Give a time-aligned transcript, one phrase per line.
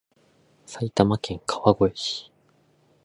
[0.65, 2.31] 埼玉県川越市